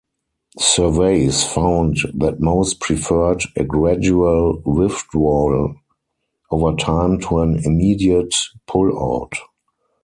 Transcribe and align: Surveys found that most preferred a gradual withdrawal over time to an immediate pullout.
Surveys 0.57 1.43
found 1.45 1.95
that 2.15 2.39
most 2.39 2.79
preferred 2.79 3.43
a 3.55 3.63
gradual 3.63 4.59
withdrawal 4.65 5.75
over 6.49 6.75
time 6.75 7.19
to 7.19 7.37
an 7.39 7.59
immediate 7.63 8.33
pullout. 8.67 9.33